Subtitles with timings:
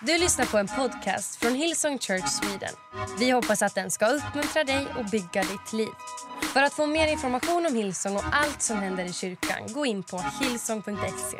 [0.00, 2.74] Du lyssnar på en podcast från Hillsong Church Sweden.
[3.18, 5.88] Vi hoppas att den ska uppmuntra dig och bygga ditt liv.
[6.42, 10.02] För att få mer information om Hillsong och allt som händer i kyrkan, gå in
[10.02, 11.38] på hillsong.se.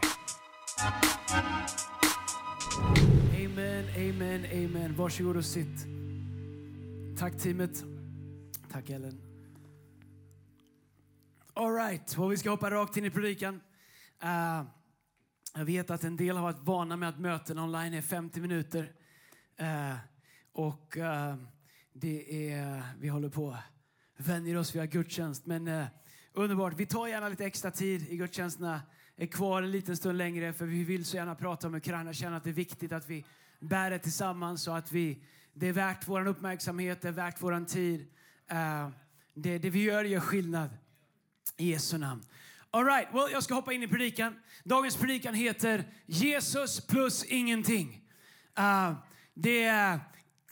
[3.45, 4.95] Amen, amen, amen.
[4.97, 5.87] Varsågod och sitt.
[7.19, 7.85] Tack teamet.
[8.73, 9.21] Tack Ellen.
[11.55, 13.61] All right, well, vi ska hoppa rakt in i predikan.
[14.25, 14.63] Uh,
[15.59, 18.93] jag vet att en del har varit vana med att möten online är 50 minuter.
[19.57, 19.97] Eh,
[20.53, 21.37] och eh,
[21.93, 23.57] det är, vi håller på
[24.17, 25.47] vänjer oss via gudstjänst.
[25.47, 25.87] Men eh,
[26.33, 28.83] underbart, vi tar gärna lite extra tid i gudstjänsterna.
[29.17, 32.13] Är kvar en liten stund längre för vi vill så gärna prata om Ukraina.
[32.13, 33.25] Känner att det är viktigt att vi
[33.61, 37.65] bär det tillsammans och att vi, det är värt vår uppmärksamhet, det är värt vår
[37.65, 38.07] tid.
[38.51, 38.89] Eh,
[39.35, 40.71] det, det vi gör gör skillnad.
[41.57, 42.23] I Jesu namn.
[42.71, 44.35] All right, well, jag ska hoppa in i predikan.
[44.65, 48.01] Dagens predikan heter Jesus plus ingenting.
[48.59, 48.93] Uh,
[49.35, 50.01] det, är,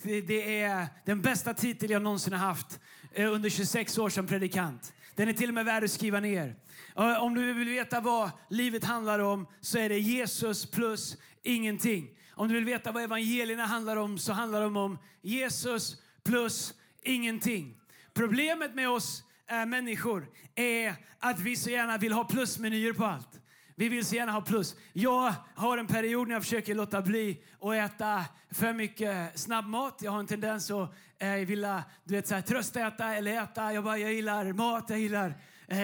[0.03, 2.81] det, det, är den bästa titel jag någonsin har haft
[3.19, 4.93] uh, under 26 år som predikant.
[5.15, 6.57] Den är till och med värd att skriva ner.
[6.99, 12.09] Uh, om du vill veta vad livet handlar om så är det Jesus plus ingenting.
[12.35, 17.77] Om du vill veta vad evangelierna handlar om så handlar de om Jesus plus ingenting.
[18.15, 23.41] Problemet med oss äh, människor är att vi så gärna vill ha plusmenyer på allt.
[23.77, 24.77] Vi vill så gärna ha plus.
[24.93, 30.01] Jag har en period när jag försöker låta bli att äta för mycket snabbmat.
[30.03, 33.73] Jag har en tendens att eh, vilja du vet, så här, tröstäta eller äta.
[33.73, 35.29] Jag, bara, jag gillar mat, jag gillar...
[35.69, 35.79] Eh,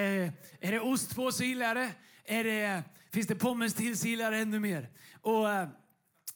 [0.60, 1.92] är det ost på så gillar jag det.
[2.24, 4.88] Är det finns det pommes till så gillar jag det ännu mer.
[5.20, 5.68] Och, eh,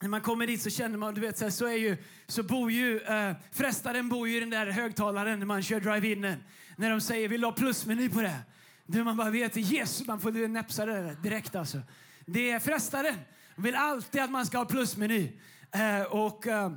[0.00, 2.42] när man kommer dit så känner man, du vet så, här, så är ju, så
[2.42, 6.42] bor ju, eh, frestaren bor ju i den där högtalaren när man kör drive-inen.
[6.76, 8.38] När de säger, vill du ha plusmeny på det?
[8.86, 11.80] Du man bara vet, Jesus, man får näpsa det direkt alltså.
[12.26, 13.14] Det är frestaren.
[13.56, 15.32] vill alltid att man ska ha plusmeny.
[15.72, 16.72] Eh, och eh,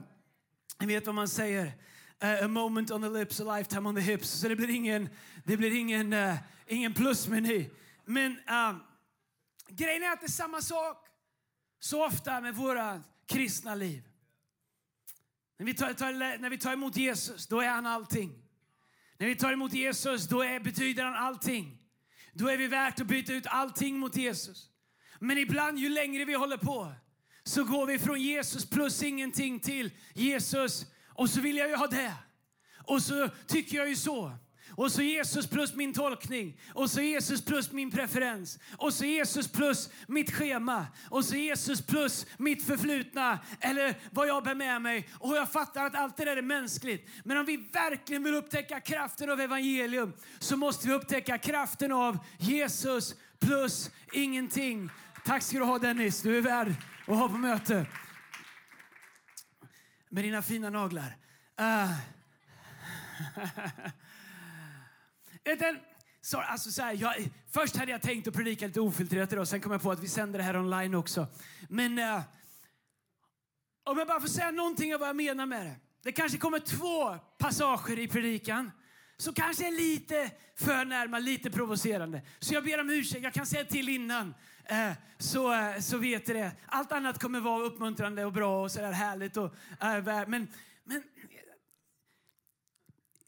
[0.80, 1.74] vet vad man säger?
[2.24, 4.30] Uh, a moment on the lips, a lifetime on the hips.
[4.30, 5.10] Så det blir ingen,
[5.44, 6.36] det blir ingen, uh,
[6.68, 7.70] ingen plusmeny.
[8.06, 8.76] Men uh,
[9.70, 11.08] grejen är att det är samma sak
[11.80, 14.04] så ofta med våra kristna liv.
[15.60, 18.47] När vi tar, tar, när vi tar emot Jesus, då är han allting.
[19.18, 21.78] När vi tar emot Jesus, då är, betyder han allting.
[22.34, 24.70] Då är vi värt att byta ut allting mot Jesus.
[25.20, 26.94] Men ibland, ju längre vi håller på,
[27.44, 31.88] så går vi från Jesus plus ingenting till Jesus och så vill jag ju ha
[31.88, 32.14] det.
[32.84, 34.38] Och så tycker jag ju så.
[34.78, 36.60] Och så Jesus plus min tolkning.
[36.74, 38.60] Och så Jesus plus min preferens.
[38.78, 40.88] Och så Jesus plus mitt schema.
[41.10, 43.40] Och så Jesus plus mitt förflutna.
[43.60, 45.10] Eller vad jag bär med mig.
[45.20, 47.10] Och jag fattar att allt det där är mänskligt.
[47.24, 52.18] Men om vi verkligen vill upptäcka kraften av evangelium så måste vi upptäcka kraften av
[52.38, 54.90] Jesus plus ingenting.
[55.26, 56.22] Tack ska du ha Dennis.
[56.22, 56.76] Du är värd
[57.08, 57.86] att ha på möte.
[60.10, 61.18] Med dina fina naglar.
[61.62, 61.92] Uh.
[65.56, 65.80] Den,
[66.22, 69.62] så, alltså så här, jag, först hade jag tänkt att predika lite ofiltrerat idag, sen
[69.62, 71.28] kom jag på att vi sänder det här online också.
[71.70, 72.22] Men eh,
[73.84, 75.76] om jag bara får säga någonting av vad jag menar med det.
[76.04, 78.72] Det kanske kommer två passager i predikan
[79.18, 82.22] som kanske är lite för närma, lite provocerande.
[82.40, 84.34] Så jag ber om ursäkt, jag kan säga till innan.
[84.66, 86.52] Eh, så, eh, så vet det.
[86.66, 89.38] Allt annat kommer vara uppmuntrande och bra och sådär härligt.
[89.38, 90.48] Och, eh, men,
[90.84, 91.04] men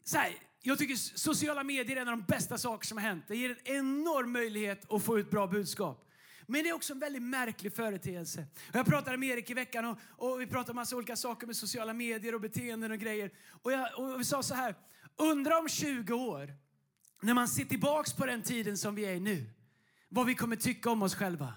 [0.04, 0.32] så här,
[0.62, 3.24] jag tycker sociala medier är en av de bästa saker som har hänt.
[3.28, 6.06] Det ger en enorm möjlighet att få ut bra budskap.
[6.46, 8.46] Men det är också en väldigt märklig företeelse.
[8.72, 11.56] Jag pratade med Erik i veckan och, och vi pratade om massa olika saker med
[11.56, 13.30] sociala medier och beteenden och grejer.
[13.62, 14.74] Och, jag, och vi sa så här,
[15.16, 16.54] undra om 20 år,
[17.20, 19.50] när man ser tillbaks på den tiden som vi är i nu,
[20.08, 21.54] vad vi kommer tycka om oss själva.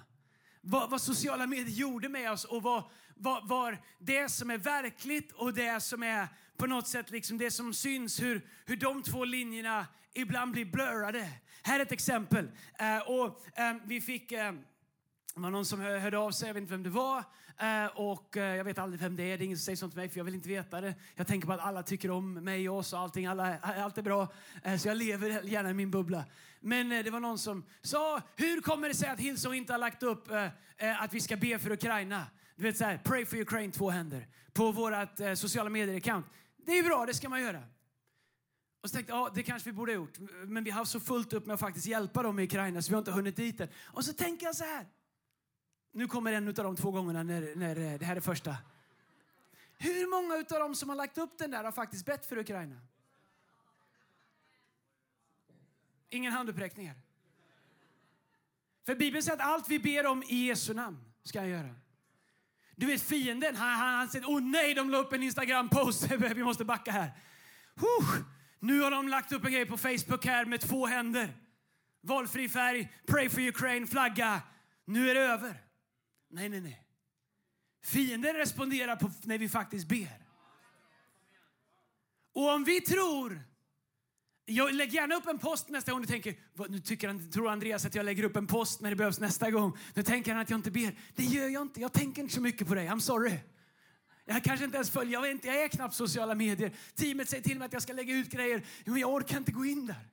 [0.61, 2.83] Vad, vad sociala medier gjorde med oss och vad,
[3.15, 6.27] vad, vad det som är verkligt och det som är
[6.57, 11.29] på något sätt liksom det som syns, hur, hur de två linjerna ibland blir blurrade.
[11.63, 12.51] Här är ett exempel.
[12.79, 14.31] Eh, och eh, vi fick...
[14.31, 14.53] Eh,
[15.35, 17.23] det var någon som hörde av sig, jag vet inte vem det var.
[17.57, 19.93] Eh, och eh, jag vet aldrig vem det är, det är ingen som säger sånt
[19.93, 20.95] till mig för jag vill inte veta det.
[21.15, 24.01] Jag tänker på att alla tycker om mig och oss och allting, alla, allt är
[24.01, 24.27] bra.
[24.63, 26.25] Eh, så jag lever gärna i min bubbla.
[26.59, 30.03] Men det var någon som sa, hur kommer det sig att Hillsong inte har lagt
[30.03, 30.27] upp
[30.99, 32.25] att vi ska be för Ukraina?
[32.55, 34.27] Du vet så här, pray for Ukraine, två händer.
[34.53, 34.93] På vårt
[35.35, 36.23] sociala medier-account.
[36.65, 37.63] Det är bra, det ska man göra.
[38.81, 40.19] Och så tänkte jag, ja, det kanske vi borde ha gjort.
[40.47, 42.93] Men vi har så fullt upp med att faktiskt hjälpa dem i Ukraina så vi
[42.93, 43.67] har inte hunnit dit än.
[43.83, 44.87] Och så tänker jag så här.
[45.91, 48.57] Nu kommer en av de två gångerna när, när eh, det här är första.
[49.77, 52.75] Hur många av dem som har lagt upp den där har faktiskt bett för Ukraina?
[56.09, 56.95] Ingen handuppräckningar.
[58.85, 61.75] För Bibeln säger att allt vi ber om i Jesu namn ska han göra.
[62.75, 66.11] Du vet fienden, han, han, han säger åh nej, de la upp en Instagram-post.
[66.35, 67.11] Vi måste backa här.
[67.75, 68.17] Huh.
[68.59, 71.33] Nu har de lagt upp en grej på Facebook här med två händer.
[72.01, 74.41] Valfri färg, pray for Ukraine, flagga.
[74.85, 75.61] Nu är det över.
[76.29, 76.83] Nej, nej, nej.
[77.83, 80.23] Fienden responderar på när vi faktiskt ber.
[82.33, 83.41] Och om vi tror
[84.45, 87.49] jag lägger gärna upp en post nästa gång du tänker, vad, nu tycker han, tror
[87.49, 89.77] Andreas att jag lägger upp en post när det behövs nästa gång.
[89.93, 90.95] Nu tänker han att jag inte ber.
[91.15, 91.81] Det gör jag inte.
[91.81, 92.87] Jag tänker inte så mycket på dig.
[92.87, 93.39] I'm sorry.
[94.25, 96.71] Jag kanske inte ens följer, jag, vet inte, jag är knappt sociala medier.
[96.95, 99.65] Teamet säger till mig att jag ska lägga ut grejer, men jag orkar inte gå
[99.65, 100.07] in där.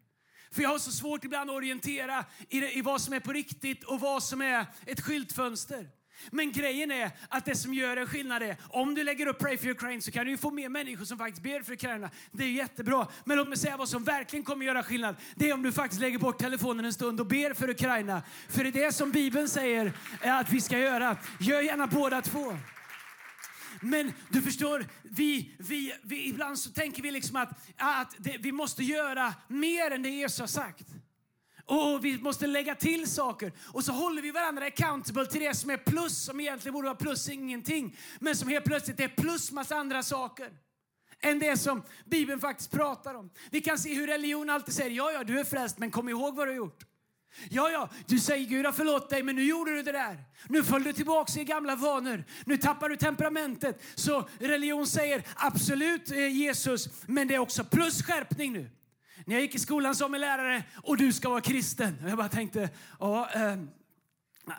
[0.51, 3.33] För jag har så svårt ibland att orientera i, det, i vad som är på
[3.33, 5.89] riktigt och vad som är ett skyltfönster.
[6.31, 9.59] Men grejen är att det som gör en skillnad är om du lägger upp Pray
[9.59, 12.11] for Ukraine så kan du få mer människor som faktiskt ber för Ukraina.
[12.33, 13.07] Det är jättebra.
[13.25, 15.17] Men låt mig säga vad som verkligen kommer göra skillnad.
[15.35, 18.23] Det är om du faktiskt lägger bort telefonen en stund och ber för Ukraina.
[18.49, 21.17] För det är det som Bibeln säger att vi ska göra.
[21.41, 22.57] Gör gärna båda två.
[23.81, 28.53] Men du förstår, vi, vi, vi, ibland så tänker vi liksom att, att det, vi
[28.53, 30.87] måste göra mer än det Jesus har sagt.
[31.71, 33.53] Och vi måste lägga till saker.
[33.67, 36.97] Och så håller vi varandra accountable till det som är plus, som egentligen borde vara
[36.97, 37.97] plus ingenting.
[38.19, 40.51] Men som helt plötsligt är plus massa andra saker.
[41.21, 43.31] Än det som Bibeln faktiskt pratar om.
[43.51, 46.37] Vi kan se hur religion alltid säger, ja ja du är frälst men kom ihåg
[46.37, 46.85] vad du har gjort.
[47.51, 50.25] Ja, ja, du säger Gud har förlåtit dig, men nu gjorde du det där.
[50.49, 52.25] Nu föll du tillbaka i gamla vanor.
[52.45, 53.83] Nu tappar du temperamentet.
[53.95, 58.71] Så religion säger absolut eh, Jesus, men det är också plus skärpning nu.
[59.27, 61.97] När jag gick i skolan som en lärare och du ska vara kristen.
[62.03, 62.71] Och jag bara tänkte,
[63.01, 63.57] ja, eh,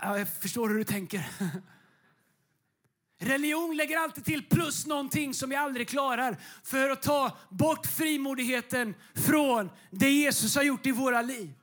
[0.02, 1.25] jag förstår hur du tänker.
[3.19, 8.96] Religion lägger alltid till plus någonting som vi aldrig klarar för att ta bort frimodigheten
[9.16, 11.54] från det Jesus har gjort i våra liv.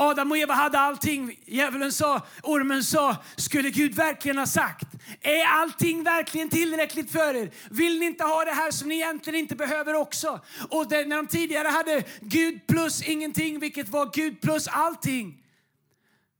[0.00, 1.40] Adam och Eva hade allting.
[1.46, 4.86] Djävulen sa, ormen sa, skulle Gud verkligen ha sagt?
[5.20, 7.50] Är allting verkligen tillräckligt för er?
[7.70, 10.40] Vill ni inte ha det här som ni egentligen inte behöver också?
[10.70, 15.44] Och det, när de tidigare hade Gud plus ingenting, vilket var Gud plus allting,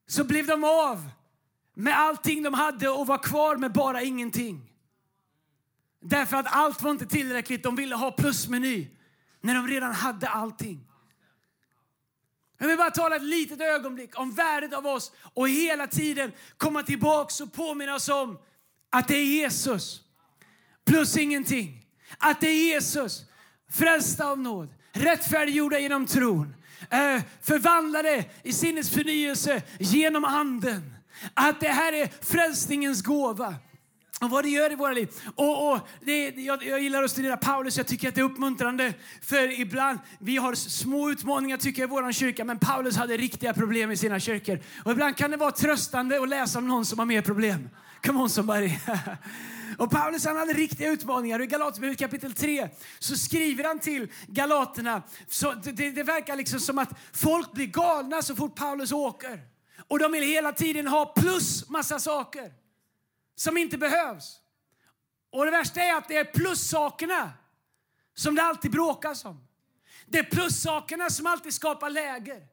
[0.08, 1.10] så blev de av
[1.74, 4.70] med allting de hade och var kvar med bara ingenting.
[6.00, 7.62] Därför att allt var inte tillräckligt.
[7.62, 8.88] De ville ha plusmeny
[9.40, 10.87] när de redan hade allting.
[12.58, 16.82] Jag vill bara tala ett litet ögonblick om värdet av oss och hela tiden komma
[16.82, 18.38] tillbaka och påminna oss om
[18.90, 20.00] att det är Jesus
[20.86, 21.84] plus ingenting.
[22.18, 23.24] Att det är Jesus,
[23.70, 26.54] frälsta av nåd, rättfärdiggjorda genom tron,
[26.90, 30.94] eh, förvandlade i sinnets förnyelse genom anden.
[31.34, 33.54] Att det här är frälsningens gåva
[34.20, 35.08] och vad det gör i våra liv.
[35.34, 38.94] Och, och det, jag, jag, gillar att studera Paulus, jag tycker att det är uppmuntrande.
[39.22, 43.54] För ibland, vi har små utmaningar tycker jag i vår kyrka, men Paulus hade riktiga
[43.54, 44.60] problem i sina kyrkor.
[44.84, 47.68] Och ibland kan det vara tröstande att läsa om någon som har mer problem.
[48.06, 48.70] Come on somebody.
[49.78, 51.42] Och Paulus han hade riktiga utmaningar.
[51.42, 52.68] I Galaterbrevet kapitel 3
[52.98, 55.02] så skriver han till galaterna.
[55.28, 59.40] Så det, det verkar liksom som att folk blir galna så fort Paulus åker.
[59.88, 62.52] Och de vill hela tiden ha plus massa saker
[63.38, 64.40] som inte behövs.
[65.30, 67.32] Och det värsta är att det är plussakerna
[68.14, 69.46] som det alltid bråkas om.
[70.06, 72.46] Det är plussakerna som alltid skapar läger.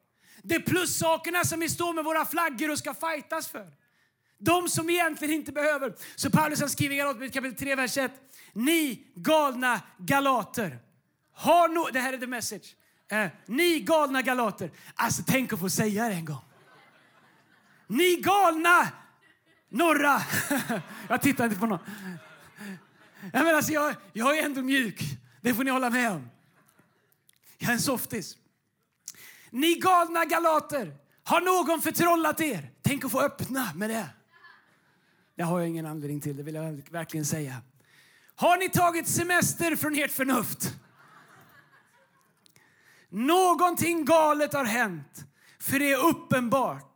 [0.43, 3.71] Det är plussakerna som vi står med våra flaggor och ska fightas för.
[4.37, 5.95] De som vi egentligen inte behöver.
[6.15, 8.11] Så Paulus han skriver i Galaterbrevet kapitel 3, vers 1.
[8.53, 10.79] Ni galna galater.
[11.33, 12.75] Har no det här är the message.
[13.07, 14.71] Eh, ni galna galater.
[14.95, 16.45] Alltså tänk att få säga det en gång.
[17.87, 18.87] Ni galna
[19.69, 20.21] Norra!
[21.09, 21.79] jag tittar inte på någon.
[23.33, 25.01] Jag, menar, alltså, jag, jag är ändå mjuk.
[25.41, 26.29] Det får ni hålla med om.
[27.57, 28.37] Jag är en softis.
[29.49, 32.71] Ni galna galater, har någon förtrollat er?
[32.81, 34.09] Tänk att få öppna med det.
[35.35, 37.55] Det har jag ingen anledning till, det vill jag verkligen säga.
[38.35, 40.73] Har ni tagit semester från ert förnuft?
[43.09, 45.25] Någonting galet har hänt,
[45.59, 46.94] för det är uppenbart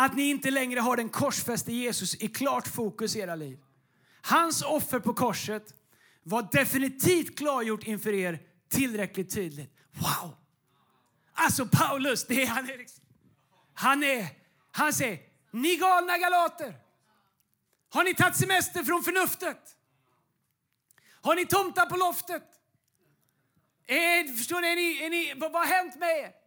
[0.00, 3.58] att ni inte längre har den korsfäste Jesus i klart fokus i era liv.
[4.22, 5.74] Hans offer på korset
[6.22, 9.74] var definitivt klargjort inför er tillräckligt tydligt.
[9.92, 10.36] Wow!
[11.32, 13.04] Alltså Paulus, det är, han, är liksom,
[13.74, 14.26] han, är,
[14.70, 15.18] han säger,
[15.50, 16.74] ni galna galater,
[17.90, 19.76] har ni tagit semester från förnuftet?
[21.20, 22.44] Har ni tomtar på loftet?
[23.86, 26.37] Är, förstår ni, är ni, är ni vad, vad har hänt med er?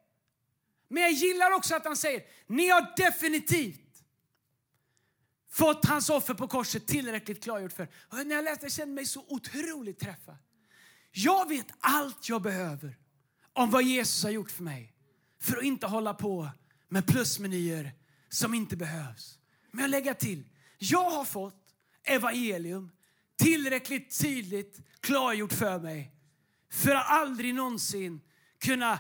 [0.92, 4.04] Men jag gillar också att han säger, ni har definitivt
[5.52, 7.88] fått hans offer på korset tillräckligt klargjort för.
[8.10, 10.38] Och när jag läste jag kände mig så otroligt träffad.
[11.12, 12.98] Jag vet allt jag behöver
[13.54, 14.94] om vad Jesus har gjort för mig.
[15.42, 16.50] För att inte hålla på
[16.90, 17.92] med plusmenyer
[18.30, 19.40] som inte behövs.
[19.72, 20.44] Men jag lägger till,
[20.78, 22.92] jag har fått evangelium
[23.38, 26.12] tillräckligt tydligt klargjort för mig
[26.72, 28.22] för att aldrig någonsin
[28.60, 29.00] kunna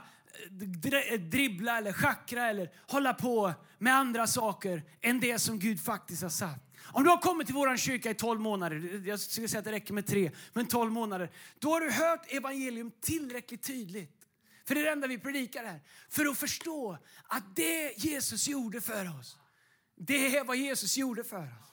[1.19, 6.29] dribbla eller schackra eller hålla på med andra saker än det som Gud faktiskt har
[6.29, 6.71] satt.
[6.83, 9.71] Om du har kommit till vår kyrka i 12 månader, jag skulle säga att det
[9.71, 14.21] räcker med tre, men 12 månader, då har du hört evangelium tillräckligt tydligt.
[14.65, 15.79] För det är det enda vi predikar här.
[16.09, 19.37] För att förstå att det Jesus gjorde för oss,
[19.95, 21.71] det är vad Jesus gjorde för oss.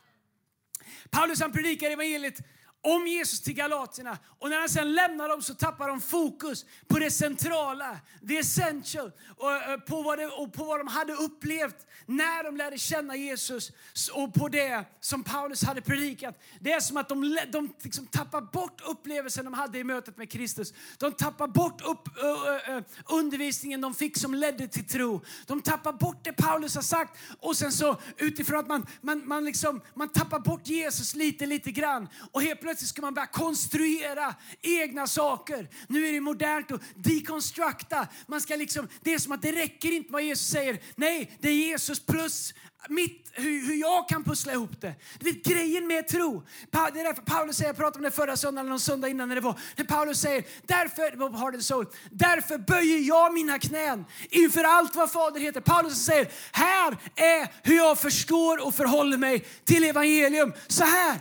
[1.10, 2.40] Paulus han predikar evangeliet
[2.82, 4.18] om Jesus till galaterna.
[4.38, 9.12] Och när han sen lämnar dem så tappar de fokus på det centrala, the essential,
[9.36, 13.16] och eh, på vad, det, och på vad de hade upplevt när de lärde känna
[13.16, 13.72] Jesus
[14.12, 16.42] och på det som Paulus hade predikat.
[16.60, 20.30] Det är som att de, de liksom tappar bort upplevelsen de hade i mötet med
[20.30, 20.72] Kristus.
[20.98, 25.20] De tappar bort upp, ö, ö, ö, undervisningen de fick som ledde till tro.
[25.46, 29.44] De tappar bort det Paulus har sagt och sen så utifrån att man, man, man,
[29.44, 34.34] liksom, man tappar bort Jesus lite, lite grann och helt plötsligt ska man börja konstruera
[34.62, 35.68] egna saker.
[35.86, 38.06] Nu är det modernt att dekonstrukta.
[38.26, 40.78] Man ska liksom, det är som att det räcker inte vad Jesus säger.
[40.96, 42.54] Nej, det är Jesus plus
[42.88, 44.94] mitt, hur, hur jag kan pussla ihop det.
[45.18, 46.42] Du vet grejen med tro.
[46.70, 49.28] Det är därför Paulus säger, jag pratade om det förra söndagen eller någon söndag innan
[49.28, 54.04] när det var, när Paulus säger, därför, har det så, därför böjer jag mina knän
[54.30, 55.60] inför allt vad Fader heter.
[55.60, 60.52] Paulus säger, här är hur jag förstår och förhåller mig till evangelium.
[60.66, 61.18] Så här.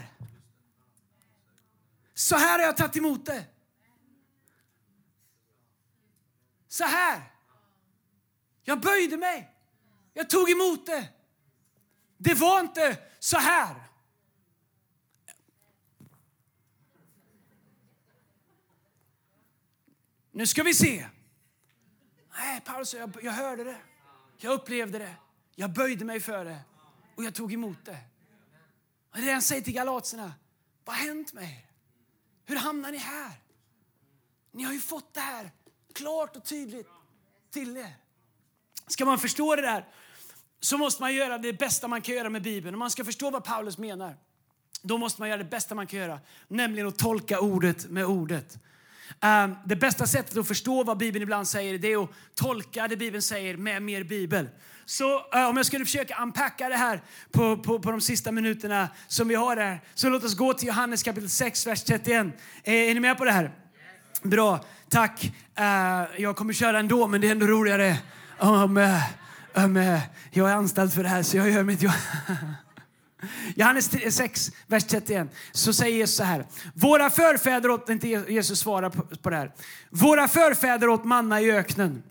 [2.17, 3.45] Så här har jag tagit emot det.
[6.67, 7.21] Så här.
[8.63, 9.51] Jag böjde mig.
[10.13, 11.09] Jag tog emot det.
[12.17, 13.83] Det var inte så här.
[20.31, 21.07] Nu ska vi se.
[22.37, 23.77] Nej, Paulus, jag, jag hörde det.
[24.37, 25.15] Jag upplevde det.
[25.55, 26.59] Jag böjde mig för det.
[27.15, 27.99] Och jag tog emot det.
[29.09, 30.33] Och det är det han säger till galaterna.
[30.85, 31.66] Vad har hänt med er?
[32.47, 33.31] Hur hamnar ni här?
[34.51, 35.51] Ni har ju fått det här
[35.93, 36.87] klart och tydligt
[37.51, 37.95] till er.
[38.87, 39.85] Ska man förstå det där
[40.59, 42.75] så måste man göra det bästa man kan göra med Bibeln.
[42.75, 44.17] Om man ska förstå vad Paulus menar,
[44.81, 48.57] då måste man göra det bästa man kan göra, nämligen att tolka ordet med ordet.
[49.21, 52.97] Ehm, det bästa sättet att förstå vad Bibeln ibland säger det är att tolka det
[52.97, 54.49] Bibeln säger med mer Bibel.
[54.85, 58.89] Så eh, om jag skulle försöka unpacka det här på, på, på de sista minuterna
[59.07, 62.27] som vi har där, så låt oss gå till Johannes kapitel 6, vers 31.
[62.63, 63.51] Är, eh, är ni med på det här?
[64.21, 65.31] Bra, tack.
[65.55, 67.97] Eh, jag kommer köra ändå, men det är ändå roligare
[68.39, 68.99] om,
[69.53, 69.75] om
[70.31, 71.93] jag är anställd för det här, så jag gör mitt jobb.
[73.55, 76.45] Johannes 6, vers 31, så säger Jesus så här.
[76.73, 79.51] Våra förfäder åt, inte Jesus svarar på, på det här.
[79.89, 82.03] Våra förfäder åt manna i öknen.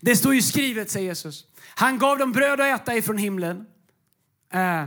[0.00, 1.44] Det står ju skrivet, säger Jesus.
[1.74, 3.66] Han gav dem bröd att äta ifrån himlen.
[4.52, 4.86] Eh,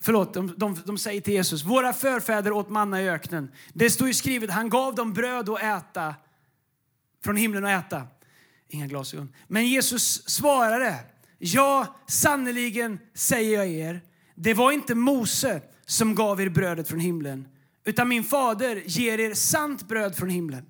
[0.00, 3.52] förlåt, de, de, de säger till Jesus, våra förfäder åt manna i öknen.
[3.72, 6.14] Det står ju skrivet, han gav dem bröd att äta
[7.24, 8.06] från himlen att äta.
[8.68, 9.34] Inga glasögon.
[9.46, 10.98] Men Jesus svarade,
[11.38, 14.00] ja, sannerligen säger jag er,
[14.40, 17.48] det var inte Mose som gav er brödet från himlen,
[17.84, 20.66] utan min fader ger er sant bröd från himlen.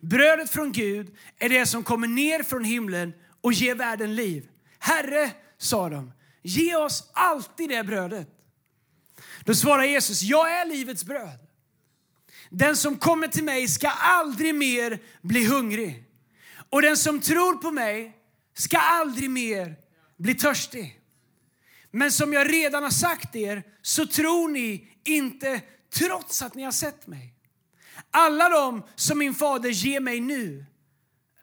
[0.00, 4.48] Brödet från Gud är det som kommer ner från himlen och ger världen liv.
[4.78, 6.12] Herre, sa de,
[6.42, 8.28] ge oss alltid det brödet.
[9.44, 11.38] Då svarar Jesus, jag är livets bröd.
[12.50, 16.04] Den som kommer till mig ska aldrig mer bli hungrig.
[16.70, 18.16] Och den som tror på mig
[18.54, 19.76] ska aldrig mer
[20.16, 20.99] bli törstig.
[21.90, 25.60] Men som jag redan har sagt er så tror ni inte
[25.94, 27.34] trots att ni har sett mig.
[28.10, 30.64] Alla de som min fader ger mig nu,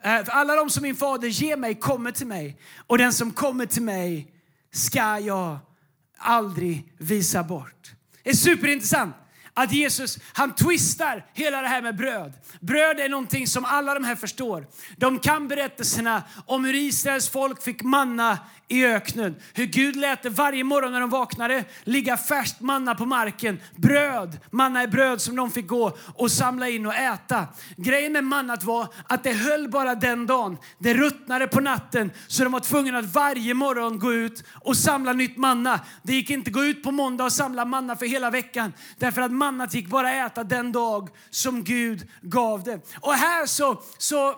[0.03, 3.65] eh, alla de som min fader ger mig kommer till mig och den som kommer
[3.65, 4.33] till mig
[4.71, 5.59] ska jag
[6.17, 7.91] aldrig visa bort.
[8.23, 9.15] Det är superintressant
[9.57, 12.33] att Jesus han twistar hela det här med bröd.
[12.59, 14.67] Bröd är någonting som alla de här förstår.
[14.97, 18.37] De kan berättelserna om hur Israels folk fick manna
[18.67, 19.35] i öknen.
[19.53, 23.59] Hur Gud lät det varje morgon när de vaknade ligga färskt manna på marken.
[23.75, 27.47] Bröd, manna är bröd som de fick gå och samla in och äta.
[27.77, 30.57] Grejen med mannat var att det höll bara den dagen.
[30.79, 35.13] Det ruttnade på natten så de var tvungna att varje morgon gå ut och samla
[35.13, 35.79] nytt manna.
[36.03, 38.73] Det gick inte att gå ut på måndag och samla manna för hela veckan.
[38.97, 42.79] Därför att mannat gick bara äta den dag som Gud gav det.
[43.01, 44.35] Och här så, så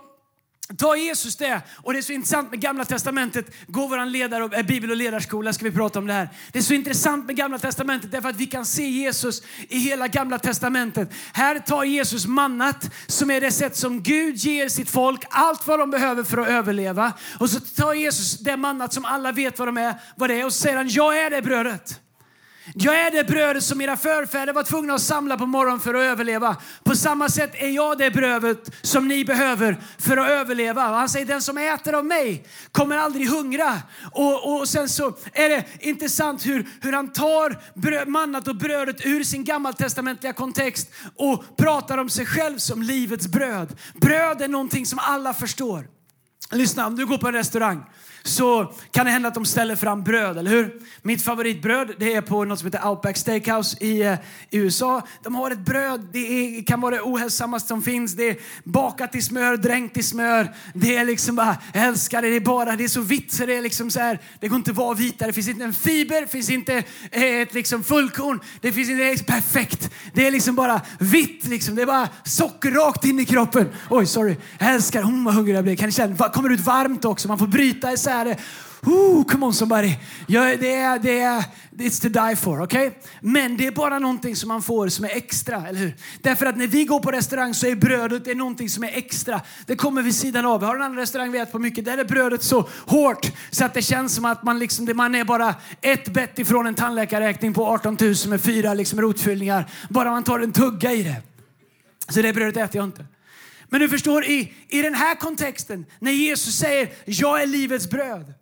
[0.78, 1.62] Ta Jesus det.
[1.84, 3.46] Och det är så intressant med Gamla Testamentet.
[3.68, 6.30] Gå vår ledare, eh, bibel och ledarskola ska vi prata om det här.
[6.51, 10.08] Det är så intressant med Gamla Testamentet därför att vi kan se Jesus i hela
[10.08, 11.10] Gamla Testamentet.
[11.34, 15.80] Här tar Jesus mannat som är det sätt som Gud ger sitt folk allt vad
[15.80, 17.13] de behöver för att överleva.
[17.39, 20.46] Och så tar Jesus det mannat som alla vet vad, de är, vad det är
[20.46, 22.00] och så säger han, jag är det brödet.
[22.73, 26.01] Jag är det brödet som era förfäder var tvungna att samla på morgonen för att
[26.01, 26.55] överleva.
[26.83, 30.81] På samma sätt är jag det brödet som ni behöver för att överleva.
[30.81, 33.81] Han säger den som äter av mig kommer aldrig hungra.
[34.11, 39.05] Och, och sen så är det intressant hur, hur han tar bröd, mannat och brödet
[39.05, 43.77] ur sin gammaltestamentliga kontext och pratar om sig själv som livets bröd.
[43.95, 45.88] Bröd är någonting som alla förstår.
[46.51, 47.83] Lyssna, om du går på en restaurang
[48.23, 50.73] så kan det hända att de ställer fram bröd, eller hur?
[51.01, 54.13] Mitt favoritbröd det är på något som heter Outback Steakhouse i, eh,
[54.49, 55.01] i USA.
[55.23, 58.13] De har ett bröd, det är, kan vara det ohälsosammaste som finns.
[58.13, 60.55] Det är bakat i smör, dränkt i smör.
[60.73, 63.45] Det är liksom bara, jag älskar det, det är bara, det är så vitt så
[63.45, 65.29] det är liksom så här, det går inte att vara vitare.
[65.29, 68.39] Det finns inte en fiber, det finns inte ett liksom fullkorn.
[68.61, 69.89] Det finns inte, det är perfekt.
[70.13, 71.75] Det är liksom bara vitt liksom.
[71.75, 73.69] Det är bara socker rakt in i kroppen.
[73.89, 74.38] Oj, sorry.
[74.59, 75.75] Jag älskar, hon vad hungrig jag blir.
[75.75, 77.27] Kan ni känna, kommer ut varmt också.
[77.27, 78.38] Man får bryta isär är det,
[78.86, 79.96] Ooh, come on somebody.
[80.28, 81.44] Ja, det är, det är,
[81.78, 82.92] it's to die for, okay?
[83.22, 85.96] Men det är bara någonting som man får som är extra, eller hur?
[86.22, 89.42] Därför att när vi går på restaurang så är brödet är någonting som är extra.
[89.66, 90.60] Det kommer vid sidan av.
[90.60, 91.86] Vi har en annan restaurang vi äter på mycket.
[91.86, 95.24] Där är brödet så hårt så att det känns som att man, liksom, man är
[95.24, 99.66] bara ett bett ifrån en tandläkarräkning på 18 000 med fyra liksom, rotfyllningar.
[99.89, 101.16] Bara man tar en tugga i det.
[102.10, 103.06] Så det brödet äter jag inte.
[103.69, 108.33] Men du förstår, i, i den här kontexten, när Jesus säger jag är livets bröd,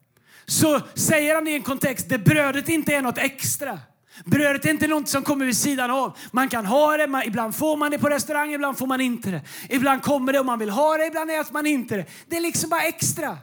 [0.45, 3.79] så säger han i en kontext där brödet inte är något extra.
[4.25, 6.17] Brödet är inte något som kommer vid sidan av.
[6.31, 9.31] Man kan ha det, man, ibland får man det på restaurang, ibland får man inte
[9.31, 9.41] det.
[9.69, 12.05] Ibland kommer det och man vill ha det, ibland äter man inte det.
[12.27, 13.37] Det är liksom bara extra.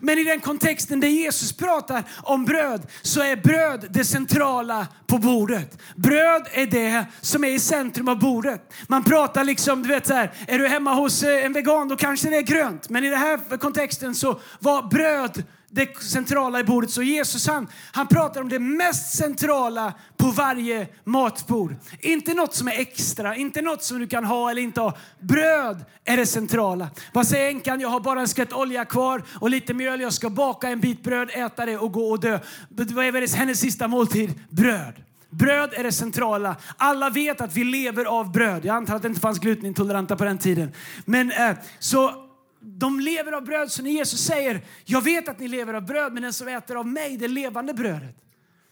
[0.00, 5.18] Men i den kontexten där Jesus pratar om bröd så är bröd det centrala på
[5.18, 5.78] bordet.
[5.96, 8.72] Bröd är det som är i centrum av bordet.
[8.86, 11.96] Man pratar liksom, du vet så här, är du hemma hos eh, en vegan då
[11.96, 12.88] kanske det är grönt.
[12.88, 16.90] Men i den här kontexten så var bröd det centrala i bordet.
[16.90, 21.76] Så Jesus han, han pratar om det mest centrala på varje matbord.
[22.00, 24.96] Inte något som är extra, inte något som du kan ha eller inte ha.
[25.20, 26.88] Bröd är det centrala.
[27.12, 27.80] Vad säger änkan?
[27.80, 30.00] Jag har bara en skvätt olja kvar och lite mjöl.
[30.00, 32.38] Jag ska baka en bit bröd, äta det och gå och dö.
[32.68, 34.40] Vad är hennes sista måltid?
[34.48, 34.94] Bröd.
[35.30, 36.56] Bröd är det centrala.
[36.76, 38.64] Alla vet att vi lever av bröd.
[38.64, 40.72] Jag antar att det inte fanns glutenintoleranta på den tiden.
[41.04, 42.29] Men eh, så
[42.60, 43.72] de lever av bröd.
[43.72, 46.76] Så när Jesus säger, jag vet att ni lever av bröd, men den som äter
[46.76, 48.16] av mig, det levande brödet.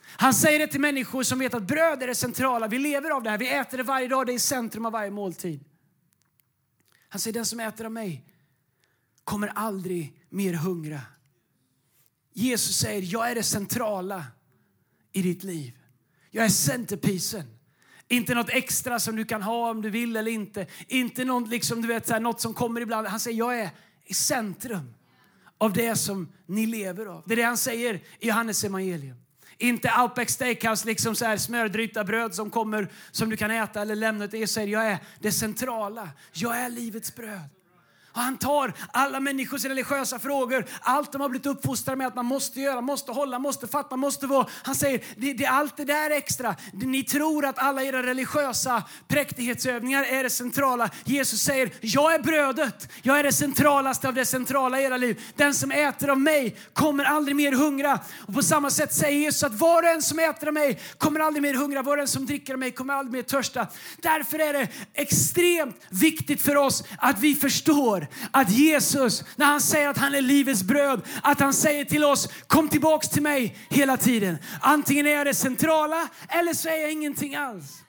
[0.00, 2.68] Han säger det till människor som vet att bröd är det centrala.
[2.68, 3.38] Vi lever av det här.
[3.38, 4.26] Vi äter det varje dag.
[4.26, 5.64] Det är i centrum av varje måltid.
[7.08, 8.24] Han säger, den som äter av mig
[9.24, 11.00] kommer aldrig mer hungra.
[12.32, 14.24] Jesus säger, jag är det centrala
[15.12, 15.78] i ditt liv.
[16.30, 17.57] Jag är centerpisen.
[18.08, 20.66] Inte något extra som du kan ha om du vill eller inte.
[20.88, 23.06] Inte något, liksom, du vet, så här, något som kommer ibland.
[23.06, 23.70] Han säger jag är
[24.04, 24.94] i centrum
[25.58, 27.22] av det som ni lever av.
[27.26, 29.16] Det är det han säger i Johannes evangelium.
[29.58, 33.96] Inte Outback Steakhouse, liksom så här smördryta bröd som kommer som du kan äta eller
[33.96, 34.26] lämna.
[34.26, 36.10] Det säger jag är det centrala.
[36.32, 37.57] Jag är livets bröd.
[38.12, 42.26] Och han tar alla människors religiösa frågor, allt de har blivit uppfostrade med att man
[42.26, 44.46] måste göra, måste hålla, måste fatta, måste vara.
[44.62, 46.56] Han säger, det, det, allt det där extra.
[46.72, 50.90] Ni tror att alla era religiösa präktighetsövningar är det centrala.
[51.04, 52.88] Jesus säger, jag är brödet.
[53.02, 55.20] Jag är det centralaste av det centrala i era liv.
[55.36, 57.98] Den som äter av mig kommer aldrig mer hungra.
[58.26, 61.20] Och på samma sätt säger Jesus att var och en som äter av mig kommer
[61.20, 61.82] aldrig mer hungra.
[61.82, 63.66] Var och en som dricker av mig kommer aldrig mer törsta.
[64.02, 67.97] Därför är det extremt viktigt för oss att vi förstår
[68.30, 72.28] att Jesus, när han säger att han är livets bröd, att han säger till oss,
[72.46, 74.38] kom tillbaks till mig hela tiden.
[74.60, 77.82] Antingen är jag det centrala eller så är jag ingenting alls.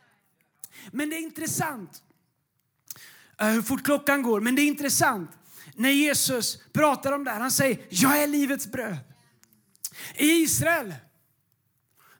[0.92, 2.04] Men det är intressant
[3.42, 5.32] eh, hur fort klockan går, men det är intressant
[5.76, 7.40] när Jesus pratar om det här.
[7.40, 8.98] Han säger, jag är livets bröd.
[10.16, 10.96] I Israel,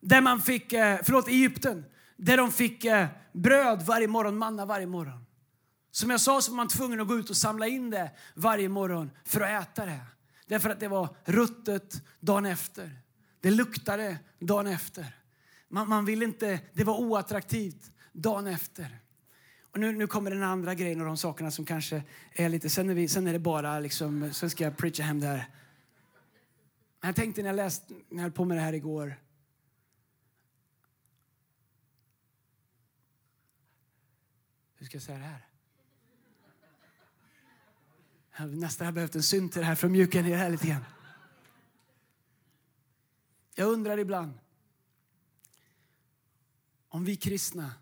[0.02, 1.86] där man fick, eh, förlåt, Egypten,
[2.18, 5.26] där de fick eh, bröd varje morgon, manna varje morgon.
[5.92, 8.70] Som jag sa så var man tvungen att gå ut och samla in det varje
[8.70, 10.02] morgon för att äta det.
[10.48, 13.02] Därför att det var ruttet dagen efter.
[13.42, 15.16] Det luktade dagen efter.
[15.68, 19.00] Man, man ville inte, det var oattraktivt dagen efter.
[19.72, 22.70] Och nu, nu kommer den andra grejen och de sakerna som kanske är lite...
[22.70, 25.50] Sen är, vi, sen är det bara liksom, sen ska jag preacha hem det här.
[27.02, 29.20] Jag tänkte när jag läste, när jag höll på med det här igår.
[34.76, 35.49] Hur ska jag säga det här?
[38.40, 40.86] Jag nästan har behövt en synter här för att mjuka ner det här lite grann.
[43.56, 44.40] Jag undrar ibland
[46.90, 47.74] om vi kristna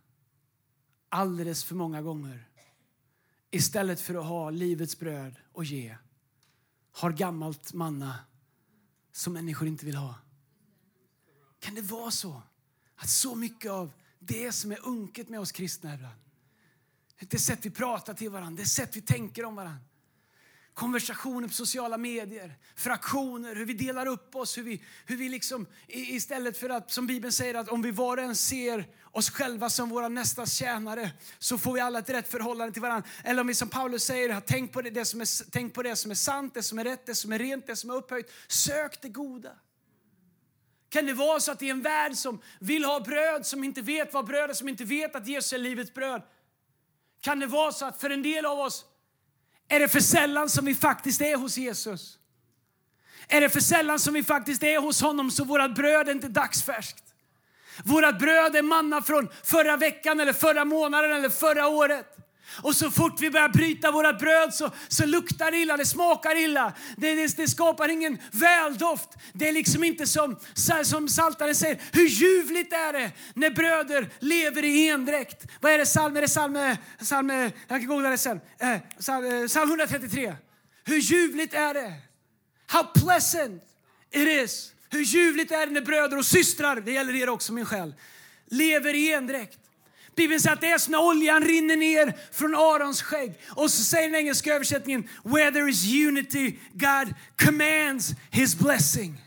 [1.10, 2.50] alldeles för många gånger
[3.52, 5.98] istället för att ha livets bröd och ge
[6.92, 8.20] har gammalt manna
[9.12, 10.16] som människor inte vill ha.
[11.60, 12.42] Kan det vara så
[12.96, 16.20] Att så mycket av det som är unket med oss kristna ibland,
[17.20, 19.87] det sätt vi pratar till varandra, det sätt vi tänker om varandra,
[20.78, 24.58] konversationer på sociala medier, fraktioner, hur vi delar upp oss.
[24.58, 28.18] Hur vi, hur vi liksom, istället för att, som Bibeln säger, att om vi var
[28.18, 32.32] och en ser oss själva som våra nästas tjänare så får vi alla ett rätt
[32.32, 33.10] förhållande till varandra.
[33.24, 35.96] Eller om vi som Paulus säger, tänk på det, det som är, tänk på det
[35.96, 38.32] som är sant, det som är rätt, det som är rent, det som är upphöjt.
[38.48, 39.52] Sök det goda.
[40.90, 44.14] Kan det vara så att i en värld som vill ha bröd, som inte vet
[44.14, 46.22] vad bröd är, som inte vet att Jesus är livets bröd.
[47.22, 48.86] Kan det vara så att för en del av oss
[49.70, 52.18] är det för sällan som vi faktiskt är hos Jesus?
[53.28, 56.28] Är det för sällan som vi faktiskt är hos honom så vårt bröd är inte
[56.28, 57.04] dagsfärskt?
[57.84, 62.17] Vårt bröd är manna från förra veckan, eller förra månaden eller förra året.
[62.62, 66.36] Och så fort vi börjar bryta våra bröd så, så luktar det illa, det smakar
[66.36, 66.74] illa.
[66.98, 69.10] Det, det, det skapar ingen väldoft.
[69.34, 70.40] Det är liksom inte som,
[70.84, 75.46] som Saltaren säger, hur ljuvligt är det när bröder lever i endräkt?
[75.62, 76.18] Vad är det psalm?
[76.18, 78.42] Är det psalm, psalm jag kan googla det sen.
[78.60, 80.36] Eh, psalm, eh, psalm 133.
[80.84, 81.94] Hur ljuvligt är det?
[82.68, 83.64] How pleasant
[84.12, 84.74] it is.
[84.90, 87.94] Hur ljuvligt är det när bröder och systrar, det gäller er också min själ,
[88.46, 89.60] lever i endräkt.
[90.18, 93.34] Bibeln säger att det är som när oljan rinner ner från Arons skägg.
[93.50, 97.14] Och så säger den engelska översättningen, where there is unity, God
[97.46, 99.22] commands his blessing.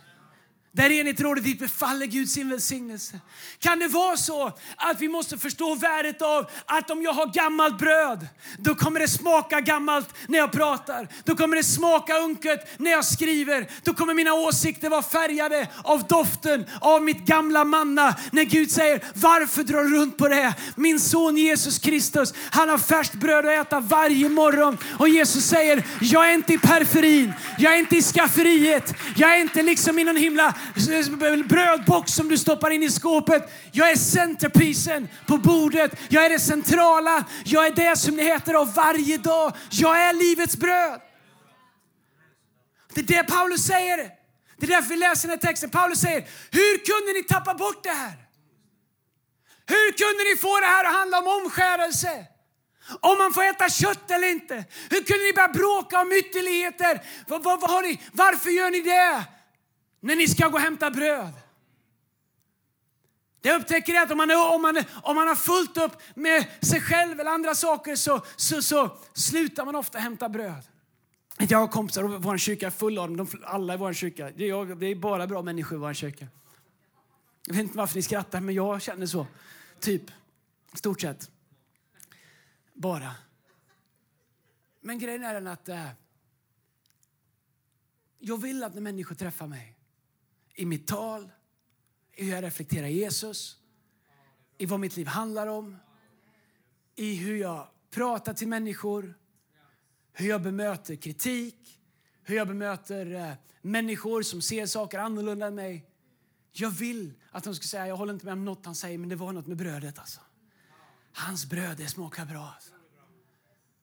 [0.72, 3.20] Där enligt rådet dit befaller Gud sin välsignelse.
[3.58, 7.78] Kan det vara så att vi måste förstå värdet av att om jag har gammalt
[7.78, 8.26] bröd,
[8.58, 11.08] då kommer det smaka gammalt när jag pratar.
[11.24, 13.70] Då kommer det smaka unket när jag skriver.
[13.84, 18.16] Då kommer mina åsikter vara färgade av doften av mitt gamla manna.
[18.32, 20.54] När Gud säger, varför drar du runt på det?
[20.74, 24.78] Min son Jesus Kristus, han har färskt bröd att äta varje morgon.
[24.98, 29.40] Och Jesus säger, jag är inte i periferin, jag är inte i skafferiet, jag är
[29.40, 30.54] inte liksom i någon himla
[31.48, 33.52] brödbox som du stoppar in i skåpet.
[33.72, 35.92] Jag är centerpiecen på bordet.
[36.08, 37.24] Jag är det centrala.
[37.44, 39.52] Jag är det som ni heter av varje dag.
[39.70, 41.00] Jag är livets bröd.
[42.94, 43.96] Det är det Paulus säger.
[44.56, 45.70] Det är därför vi läser den här texten.
[45.70, 46.20] Paulus säger,
[46.50, 48.16] hur kunde ni tappa bort det här?
[49.66, 52.26] Hur kunde ni få det här att handla om omskärelse?
[53.00, 54.64] Om man får äta kött eller inte?
[54.90, 57.00] Hur kunde ni börja bråka om ytterligheter?
[57.26, 59.24] Var, var, var har ni, varför gör ni det?
[60.00, 61.32] När ni ska gå och hämta bröd.
[63.40, 66.80] Det upptäcker jag att om man, om, man, om man har fullt upp med sig
[66.80, 70.62] själv eller andra saker så, så, så slutar man ofta hämta bröd.
[71.38, 73.16] Jag har kompisar och vår kyrka är full av dem.
[73.16, 74.30] De, alla i vår kyrka.
[74.36, 76.26] Det är, jag, det är bara bra människor i vår kyrka.
[77.46, 79.26] Jag vet inte varför ni skrattar, men jag känner så.
[79.80, 80.02] Typ.
[80.74, 81.30] Stort sett.
[82.74, 83.14] Bara.
[84.80, 85.86] Men grejen är den att äh,
[88.18, 89.79] jag vill att när människor träffar mig
[90.60, 91.30] i mitt tal,
[92.16, 93.56] i hur jag reflekterar Jesus,
[94.58, 95.76] i vad mitt liv handlar om,
[96.96, 99.14] i hur jag pratar till människor,
[100.12, 101.80] hur jag bemöter kritik,
[102.22, 105.86] hur jag bemöter eh, människor som ser saker annorlunda än mig.
[106.52, 109.08] Jag vill att de ska säga, jag håller inte med om något han säger, men
[109.08, 110.20] det var något med brödet alltså.
[111.12, 112.52] Hans bröd, det smakar bra.
[112.54, 112.72] Alltså.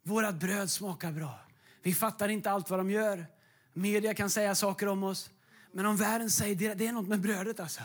[0.03, 1.39] Vårat bröd smakar bra.
[1.81, 3.25] Vi fattar inte allt vad de gör.
[3.73, 5.29] Media kan säga saker om oss.
[5.77, 7.81] Men om världen säger det, det är något med brödet alltså.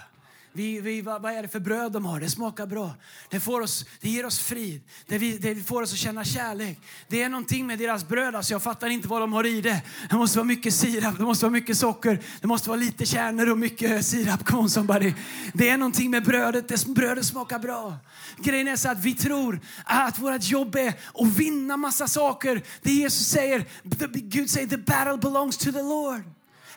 [0.53, 2.21] Vi, vi, vad, vad, är det för bröd de har?
[2.21, 2.91] Det smakar bra.
[3.29, 4.81] Det, får oss, det ger oss frid.
[5.07, 6.79] Det, vi, det får oss att känna kärlek.
[7.09, 8.35] Det är någonting med deras bröd.
[8.35, 9.83] Alltså jag fattar inte vad de har i det.
[10.11, 13.51] Det måste vara mycket sirap, det måste vara mycket socker, det måste vara lite kärnor
[13.51, 14.45] och mycket eh, sirap.
[14.45, 15.15] Come on somebody.
[15.55, 16.69] Det är någonting med brödet.
[16.69, 17.97] Det, brödet smakar bra.
[18.39, 22.63] Grejen är så att vi tror att vårt jobb är att vinna massa saker.
[22.83, 23.65] Det Jesus säger,
[24.13, 26.23] Gud säger the battle belongs to the Lord.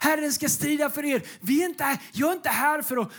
[0.05, 1.21] Herren ska strida för er.
[1.39, 3.11] Vi är inte, jag är inte här för att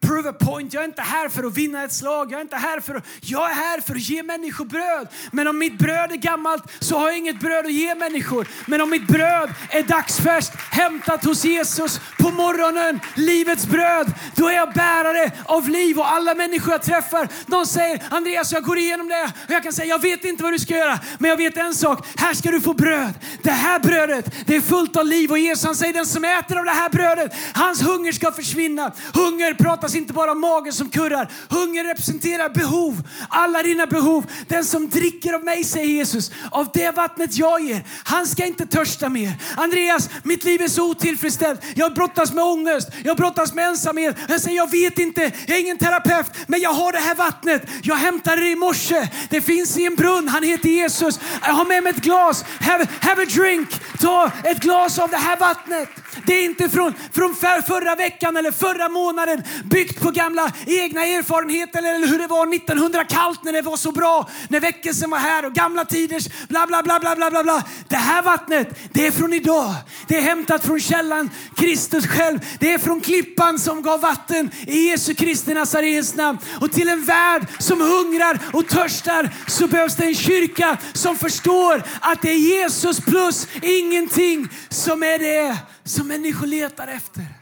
[0.00, 0.72] prove a point.
[0.72, 2.32] Jag är inte här för att vinna ett slag.
[2.32, 5.08] Jag är inte här för att, jag är här för att ge människor bröd.
[5.32, 8.48] Men om mitt bröd är gammalt så har jag inget bröd att ge människor.
[8.66, 14.52] Men om mitt bröd är dagsfärskt, hämtat hos Jesus på morgonen, livets bröd, då är
[14.52, 15.98] jag bärare av liv.
[15.98, 19.32] Och alla människor jag träffar, de säger Andreas, jag går igenom det.
[19.44, 21.74] Och jag kan säga, jag vet inte vad du ska göra, men jag vet en
[21.74, 22.06] sak.
[22.16, 23.14] Här ska du få bröd.
[23.42, 25.30] Det här brödet, det är fullt av liv.
[25.30, 28.92] Och Jesus han säger, den som äter av det här brödet, hans hunger ska försvinna.
[29.14, 31.32] Hunger pratas inte bara om magen som kurrar.
[31.48, 33.02] Hunger representerar behov.
[33.28, 34.26] Alla dina behov.
[34.48, 38.66] Den som dricker av mig, säger Jesus, av det vattnet jag ger, han ska inte
[38.66, 39.32] törsta mer.
[39.56, 41.60] Andreas, mitt liv är så otillfredsställt.
[41.74, 44.16] Jag brottas med ångest, jag brottas med ensamhet.
[44.28, 47.62] Jag säger, jag vet inte, jag är ingen terapeut, men jag har det här vattnet.
[47.82, 49.08] Jag hämtade det i morse.
[49.30, 51.20] Det finns i en brunn, han heter Jesus.
[51.42, 52.44] Jag har med mig ett glas.
[52.60, 53.68] Have, have a drink.
[54.00, 55.88] Ta ett glas av det här vattnet.
[56.26, 57.34] Det är inte från, från
[57.66, 63.04] förra veckan eller förra månaden byggt på gamla egna erfarenheter eller hur det var 1900
[63.04, 66.82] kallt när det var så bra, när väckelsen var här och gamla tiders bla bla
[66.82, 67.42] bla bla bla bla.
[67.42, 67.64] bla.
[67.88, 69.74] Det här vattnet, det är från idag.
[70.08, 72.38] Det är hämtat från källan Kristus själv.
[72.60, 76.38] Det är från klippan som gav vatten i Jesu Kristi Nazarens namn.
[76.60, 81.82] Och till en värld som hungrar och törstar så behövs det en kyrka som förstår
[82.00, 87.37] att det är Jesus plus ingenting som är det som människor letar efter.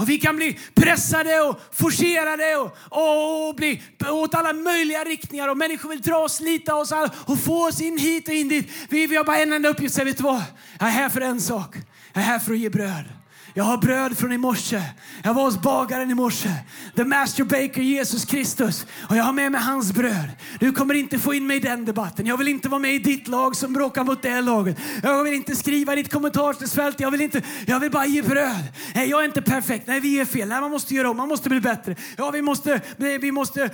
[0.00, 5.48] Och vi kan bli pressade och forcerade och, och, och bli åt alla möjliga riktningar.
[5.48, 6.92] Och människor vill dra oss, slita oss
[7.26, 8.70] och få oss in hit och in dit.
[8.88, 9.98] Vi, vi har bara en enda uppgift.
[9.98, 10.42] vet du vad?
[10.78, 11.76] Jag är här för en sak.
[12.12, 13.19] Jag är här för att ge bröd.
[13.60, 14.82] Jag har bröd från i morse.
[15.22, 16.48] Jag var hos bagaren i morse.
[16.96, 18.86] The master baker Jesus Kristus.
[19.08, 20.30] Och jag har med mig hans bröd.
[20.60, 22.26] Du kommer inte få in mig i den debatten.
[22.26, 24.78] Jag vill inte vara med i ditt lag som bråkar mot det laget.
[25.02, 27.00] Jag vill inte skriva i ditt kommentarsfält.
[27.00, 28.64] Jag vill, inte, jag vill bara ge bröd.
[28.94, 29.86] Nej, jag är inte perfekt.
[29.86, 30.48] Nej, vi är fel.
[30.48, 31.16] Nej, man måste göra om.
[31.16, 31.96] Man måste bli bättre.
[32.16, 33.70] Ja, vi måste, vi måste,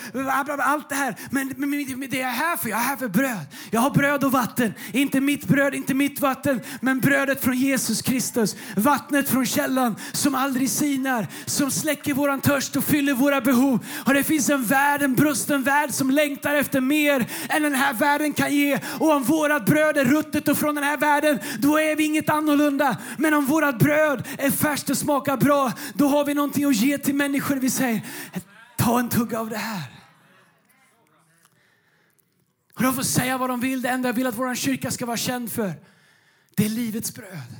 [0.59, 1.17] allt det här.
[1.31, 2.69] Men, men, men det är jag här för.
[2.69, 3.47] Jag är här för bröd.
[3.71, 4.75] Jag har bröd och vatten.
[4.93, 8.57] Inte mitt bröd, inte mitt vatten, men brödet från Jesus Kristus.
[8.77, 13.87] Vattnet från källan källan som aldrig sinar, som släcker våran törst och fyller våra behov.
[14.07, 17.95] Och det finns en värld, en brusten värld som längtar efter mer än den här
[17.95, 18.81] världen kan ge.
[19.01, 22.29] Och om vårat bröd är ruttet och från den här världen, då är vi inget
[22.29, 22.97] annorlunda.
[23.19, 26.99] Men om vårat bröd är färskt och smakar bra, då har vi någonting att ge
[26.99, 27.57] till människor.
[27.57, 28.01] Vi säger,
[28.77, 29.83] ta en tugga av det här.
[32.75, 33.83] Och de får säga vad de vill.
[33.83, 35.73] Det enda jag vill att vår kyrka ska vara känd för,
[36.57, 37.57] det är livets bröd.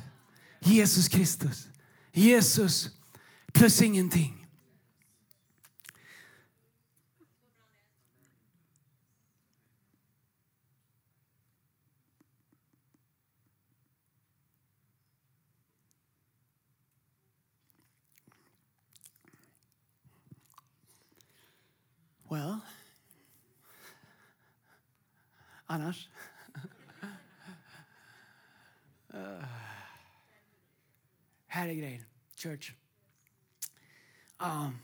[0.61, 1.67] Jesus Kristus.
[2.17, 2.89] Jesus
[3.53, 4.33] plus ingenting.
[22.31, 22.63] Well,
[25.69, 26.09] annars?
[31.57, 32.03] Här är grejen,
[32.37, 32.73] church.
[34.39, 34.79] Um,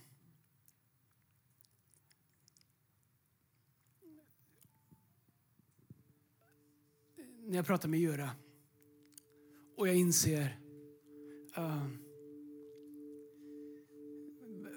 [7.46, 8.30] när jag pratar med Göra
[9.76, 10.58] och jag inser
[11.58, 11.86] uh,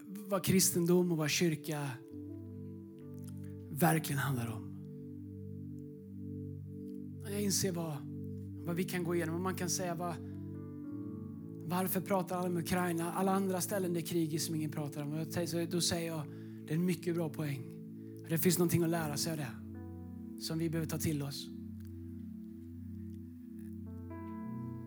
[0.06, 1.90] vad kristendom och vad kyrka
[3.72, 4.76] verkligen handlar om.
[7.32, 7.98] Jag inser vad,
[8.66, 10.35] vad vi kan gå igenom och man kan säga vad
[11.68, 13.14] varför pratar alla om Ukraina?
[13.14, 15.26] Alla andra ställen det är krig som ingen pratar om.
[15.70, 16.22] Då säger jag,
[16.68, 17.64] det är en mycket bra poäng.
[18.30, 19.52] Det finns någonting att lära sig av det.
[20.40, 21.50] Som vi behöver ta till oss.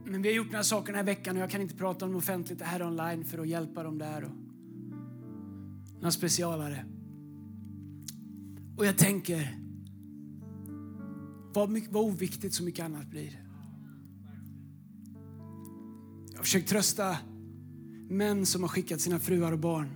[0.04, 2.10] Men vi har gjort några saker den här veckan och jag kan inte prata om
[2.10, 4.24] dem offentligt här online för att hjälpa dem där.
[4.24, 4.30] Och
[5.94, 6.84] några specialare.
[8.76, 9.58] Och jag tänker,
[11.54, 13.47] vad, mycket, vad oviktigt så mycket annat blir
[16.48, 17.16] försökt trösta
[18.08, 19.88] män som har skickat sina fruar och barn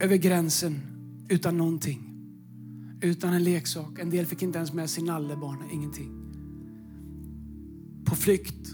[0.00, 0.80] över gränsen
[1.28, 2.02] utan någonting.
[3.00, 3.98] Utan en leksak.
[3.98, 6.10] En del fick inte ens med sin nallebarn, ingenting.
[8.04, 8.68] På flykt.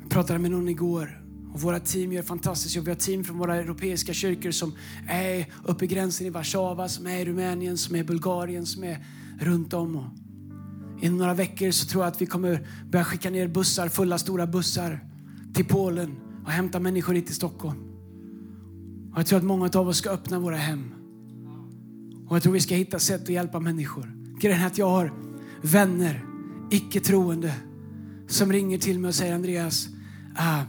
[0.00, 2.84] Jag pratade med någon igår och våra team gör fantastiskt jobb.
[2.84, 4.72] Vi har team från våra europeiska kyrkor som
[5.08, 8.84] är uppe i gränsen i Warszawa, som är i Rumänien, som är i Bulgarien, som
[8.84, 9.06] är
[9.40, 10.19] runt om.
[11.00, 14.46] Inom några veckor så tror jag att vi kommer börja skicka ner bussar, fulla stora
[14.46, 15.04] bussar
[15.54, 17.78] till Polen och hämta människor hit till Stockholm.
[19.12, 20.90] Och jag tror att många av oss ska öppna våra hem.
[22.28, 24.12] Och jag tror vi ska hitta sätt att hjälpa människor.
[24.40, 25.12] Grejen är att jag har
[25.62, 26.24] vänner,
[26.70, 27.54] icke troende,
[28.28, 29.88] som ringer till mig och säger Andreas,
[30.36, 30.62] ah,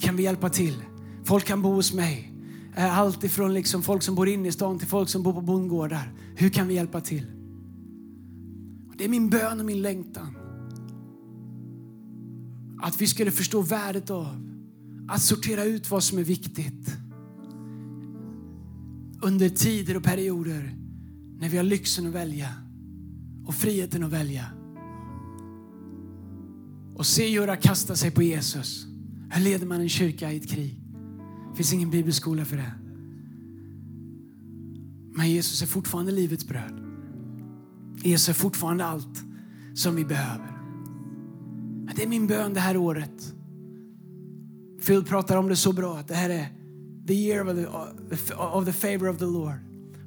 [0.00, 0.82] kan vi hjälpa till?
[1.24, 2.32] Folk kan bo hos mig.
[2.76, 5.40] Eh, allt ifrån liksom folk som bor inne i stan till folk som bor på
[5.40, 6.12] bondgårdar.
[6.36, 7.41] Hur kan vi hjälpa till?
[9.02, 10.36] Det är min bön och min längtan.
[12.82, 14.26] Att vi skulle förstå värdet av
[15.08, 16.96] att sortera ut vad som är viktigt.
[19.22, 20.76] Under tider och perioder
[21.38, 22.48] när vi har lyxen att välja
[23.46, 24.46] och friheten att välja.
[26.94, 28.86] Och se Göra kasta sig på Jesus.
[29.30, 30.80] Hur leder man en kyrka i ett krig?
[31.50, 32.72] Det finns ingen bibelskola för det.
[35.16, 36.91] Men Jesus är fortfarande livets bröd.
[37.96, 39.24] Jesus är fortfarande allt
[39.74, 40.52] som vi behöver.
[41.96, 43.34] Det är min bön det här året.
[44.86, 46.46] Phil pratar om det så bra, att det här är
[47.06, 49.54] the year of the, of the favor of the Lord.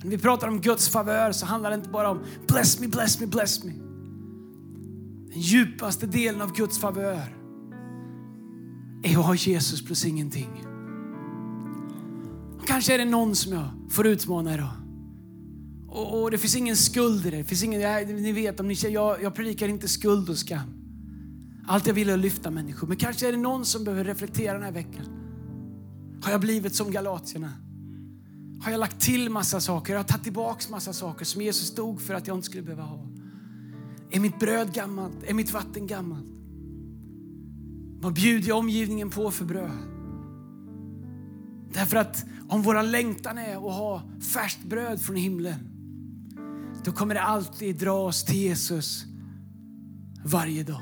[0.03, 3.19] När vi pratar om Guds favör så handlar det inte bara om bless me, bless
[3.19, 3.71] me, bless me.
[5.31, 7.37] Den djupaste delen av Guds favör
[9.03, 10.65] är att ha Jesus plus ingenting.
[12.67, 14.84] Kanske är det någon som jag får utmana idag.
[15.95, 17.38] Och, och det finns ingen skuld i det.
[17.38, 20.73] det finns ingen, ni vet, om ni, jag, jag predikar inte skuld och skam.
[21.67, 22.88] Allt jag vill är att lyfta människor.
[22.88, 25.05] Men kanske är det någon som behöver reflektera den här veckan.
[26.21, 27.51] Har jag blivit som galatierna?
[28.62, 29.93] Har jag lagt till massa saker?
[29.93, 32.84] Har jag tagit tillbaka massa saker som Jesus stod för att jag inte skulle behöva
[32.84, 33.08] ha?
[34.12, 35.23] Är mitt bröd gammalt?
[35.23, 36.25] Är mitt vatten gammalt?
[38.01, 39.71] Vad bjuder jag omgivningen på för bröd?
[41.73, 44.01] Därför att om våra längtan är att ha
[44.34, 45.74] färskt bröd från himlen,
[46.85, 49.05] då kommer det alltid dra oss till Jesus
[50.25, 50.81] varje dag.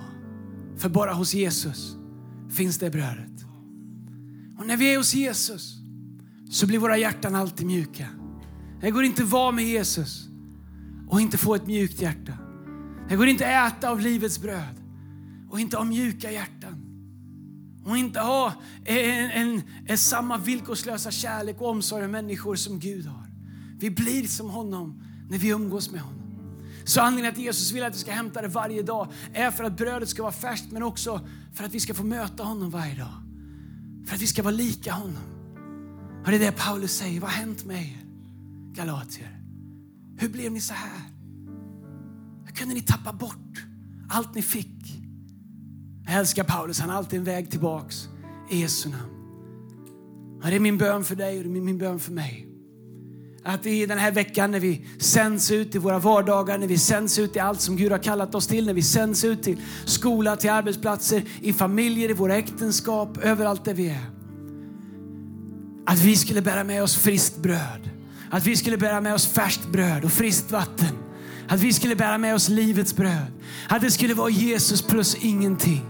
[0.77, 1.95] För bara hos Jesus
[2.51, 3.45] finns det brödet.
[4.57, 5.77] Och när vi är hos Jesus
[6.49, 8.07] så blir våra hjärtan alltid mjuka.
[8.81, 10.27] Det går inte att vara med Jesus
[11.09, 12.33] och inte få ett mjukt hjärta.
[13.09, 14.75] Det går inte att äta av livets bröd
[15.49, 16.79] och inte ha mjuka hjärtan.
[17.85, 18.53] Och inte ha
[18.85, 23.27] en, en, en, samma villkorslösa kärlek och omsorg om människor som Gud har.
[23.79, 26.19] Vi blir som honom när vi umgås med honom.
[26.85, 29.77] Så anledningen att Jesus vill att vi ska hämta det varje dag är för att
[29.77, 33.13] brödet ska vara färskt men också för att vi ska få möta honom varje dag.
[34.05, 35.23] För att vi ska vara lika honom.
[36.25, 37.19] Och det är det Paulus säger.
[37.19, 38.05] Vad har hänt med er
[38.73, 39.39] galatier?
[40.17, 41.01] Hur blev ni så här?
[42.45, 43.65] Hur kunde ni tappa bort
[44.09, 44.99] allt ni fick?
[46.05, 48.07] Jag älskar Paulus, han har alltid en väg tillbaks
[48.51, 49.13] i Jesu namn.
[50.43, 52.52] Och det är min bön för dig och det är min bön för mig.
[53.45, 57.19] Att i den här veckan när vi sänds ut i våra vardagar, när vi sänds
[57.19, 60.35] ut i allt som Gud har kallat oss till, när vi sänds ut till skola,
[60.35, 64.05] till arbetsplatser, i familjer, i våra äktenskap, överallt där vi är.
[65.85, 67.89] Att vi skulle bära med oss friskt bröd.
[68.29, 70.97] Att vi skulle bära med oss färskt bröd och friskt vatten.
[71.47, 73.31] Att vi skulle bära med oss livets bröd.
[73.69, 75.85] Att det skulle vara Jesus plus ingenting.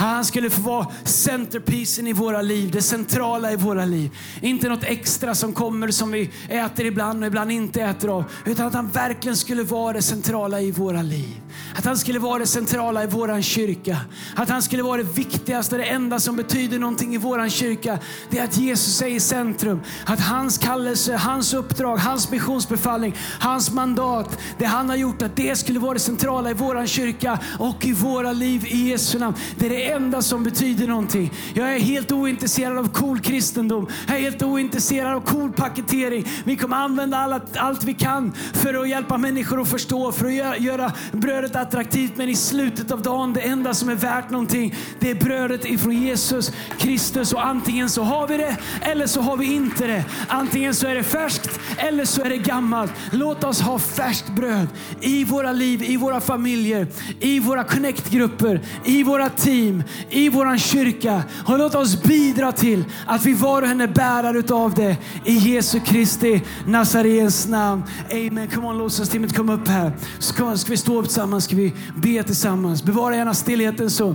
[0.00, 4.10] Han skulle få vara centerpiecen i våra liv, det centrala i våra liv.
[4.42, 8.24] Inte något extra som kommer som vi äter ibland och ibland inte äter av.
[8.46, 11.40] Utan att han verkligen skulle vara det centrala i våra liv.
[11.76, 13.96] Att han skulle vara det centrala i våran kyrka.
[14.36, 17.98] Att han skulle vara det viktigaste, det enda som betyder någonting i våran kyrka.
[18.30, 19.80] Det är att Jesus är i centrum.
[20.06, 25.56] Att hans kallelse, hans uppdrag, hans missionsbefallning, hans mandat, det han har gjort, att det
[25.56, 29.36] skulle vara det centrala i våran kyrka och i våra liv i Jesu namn.
[29.56, 31.32] Det är det enda som betyder någonting.
[31.54, 33.86] Jag är helt ointresserad av cool kristendom.
[34.08, 36.26] Jag är helt ointresserad av cool paketering.
[36.44, 40.32] Vi kommer använda alla, allt vi kan för att hjälpa människor att förstå, för att
[40.32, 42.16] göra, göra brödet attraktivt.
[42.16, 46.02] Men i slutet av dagen, det enda som är värt någonting, det är brödet ifrån
[46.02, 47.32] Jesus Kristus.
[47.32, 50.04] Och antingen så har vi det, eller så har vi inte det.
[50.28, 52.92] Antingen så är det färskt, eller så är det gammalt.
[53.12, 54.66] Låt oss ha färskt bröd
[55.00, 56.86] i våra liv, i våra familjer,
[57.20, 59.69] i våra connectgrupper, i våra team,
[60.10, 61.22] i vår kyrka.
[61.46, 64.96] Och låt oss bidra till att vi var och en är bärare utav det.
[65.24, 67.82] I Jesu Kristi Nazarens namn.
[68.12, 68.48] Amen.
[68.48, 69.92] Come on, lovsångsteamet kom upp här.
[70.18, 71.44] Ska, ska vi stå upp tillsammans?
[71.44, 72.82] Ska vi be tillsammans?
[72.82, 74.14] Bevara gärna stillheten så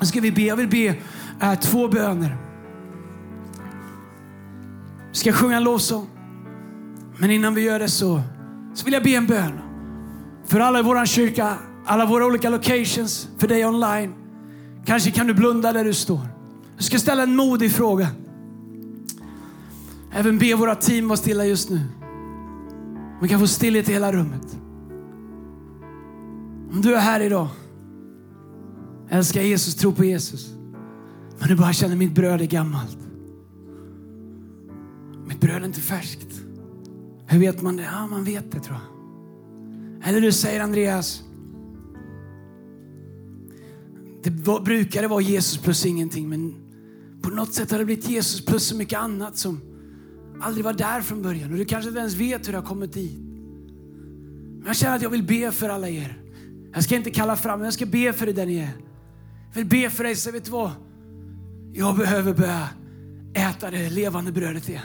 [0.00, 0.42] ska vi be.
[0.42, 0.94] Jag vill be
[1.42, 2.36] äh, två böner.
[5.10, 6.06] Vi ska sjunga en lovsång.
[7.18, 8.22] Men innan vi gör det så,
[8.74, 9.60] så vill jag be en bön.
[10.46, 11.54] För alla i vår kyrka,
[11.86, 14.14] alla våra olika locations, för dig online.
[14.86, 16.28] Kanske kan du blunda där du står.
[16.76, 18.08] Jag ska ställa en modig fråga.
[20.12, 21.80] Även be våra team vara stilla just nu.
[23.22, 24.58] Vi kan få stillhet i hela rummet.
[26.72, 27.48] Om du är här idag,
[29.08, 30.50] älskar Jesus, tro på Jesus.
[31.38, 32.98] Men du bara känner mitt bröd är gammalt.
[35.26, 36.40] Mitt bröd är inte färskt.
[37.26, 37.82] Hur vet man det?
[37.82, 40.08] Ja, man vet det tror jag.
[40.08, 41.22] Eller du säger Andreas,
[44.26, 46.54] det var, brukade vara Jesus plus ingenting, men
[47.22, 49.60] på något sätt har det blivit Jesus plus så mycket annat som
[50.40, 51.52] aldrig var där från början.
[51.52, 53.18] Och du kanske inte ens vet hur det har kommit dit.
[54.58, 56.22] Men jag känner att jag vill be för alla er.
[56.72, 58.70] Jag ska inte kalla fram, men jag ska be för dig där ni är.
[59.48, 60.70] Jag vill be för dig, så vet du vad?
[61.72, 62.68] Jag behöver börja
[63.34, 64.82] äta det levande brödet igen.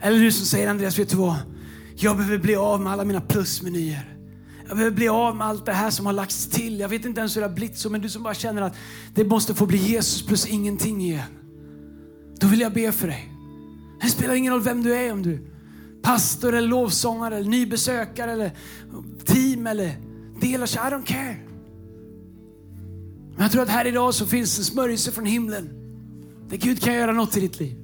[0.00, 1.36] Eller du som säger Andreas, vet du vad?
[1.96, 4.15] Jag behöver bli av med alla mina plusmenyer.
[4.68, 6.80] Jag behöver bli av med allt det här som har lagts till.
[6.80, 8.74] Jag vet inte ens hur det har blivit så, men du som bara känner att
[9.14, 11.22] det måste få bli Jesus plus ingenting igen.
[12.40, 13.32] Då vill jag be för dig.
[14.00, 15.40] Det spelar ingen roll vem du är, om du är
[16.02, 18.50] pastor eller lovsångare eller nybesökare eller
[19.24, 19.96] team eller
[20.40, 21.36] delar I don't care.
[23.34, 25.68] Men jag tror att här idag så finns en smörjelse från himlen
[26.48, 27.76] där Gud kan göra något i ditt liv.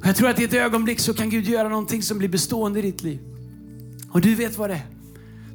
[0.00, 2.78] Och jag tror att i ett ögonblick så kan Gud göra någonting som blir bestående
[2.78, 3.20] i ditt liv.
[4.10, 4.95] Och du vet vad det är.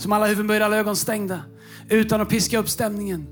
[0.02, 1.42] Som alla huvuden böjda, alla ögon stängda.
[1.90, 3.28] utan att piska upp stämningen.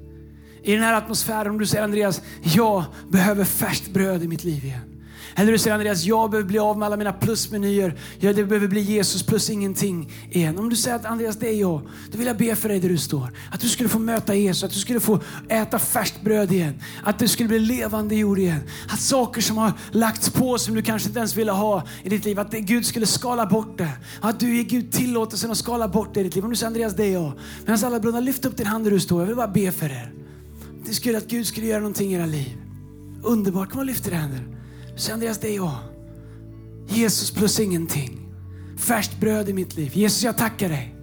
[0.63, 4.65] I den här atmosfären, om du säger Andreas, jag behöver färskt bröd i mitt liv
[4.65, 4.88] igen.
[5.39, 7.95] Eller du säger Andreas, jag behöver bli av med alla mina plusmenyer.
[8.19, 10.59] Jag behöver bli Jesus plus ingenting igen.
[10.59, 11.81] Om du säger att Andreas, det är jag.
[12.11, 13.33] Då vill jag be för dig där du står.
[13.51, 15.19] Att du skulle få möta Jesus, att du skulle få
[15.49, 16.81] äta färskt bröd igen.
[17.03, 18.59] Att du skulle bli levande jord igen.
[18.89, 22.25] Att saker som har lagts på som du kanske inte ens ville ha i ditt
[22.25, 23.91] liv, att Gud skulle skala bort det.
[24.21, 26.43] Att du ger Gud tillåtelsen att skala bort det i ditt liv.
[26.43, 27.31] Om du säger Andreas, det är jag.
[27.65, 29.21] Medan alla brunnar, lyft upp din hand där du står.
[29.21, 30.13] Jag vill bara be för er.
[30.85, 32.57] Det skulle att Gud skulle göra någonting i era liv.
[33.23, 34.58] Underbart, kom och lyft era händer.
[34.99, 35.75] Så Andreas, det är jag.
[36.87, 38.19] Jesus plus ingenting.
[38.77, 39.91] Färskt bröd i mitt liv.
[39.93, 40.95] Jesus, jag tackar dig.